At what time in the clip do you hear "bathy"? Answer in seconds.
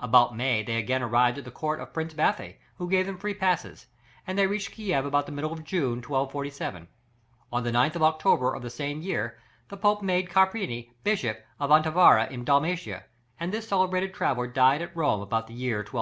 2.12-2.58